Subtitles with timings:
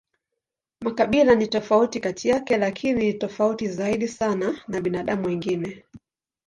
[0.83, 5.83] Makabila ni tofauti kati yake, lakini ni tofauti zaidi sana na binadamu wengine.